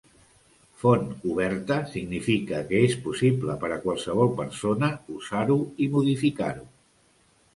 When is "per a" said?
3.65-3.79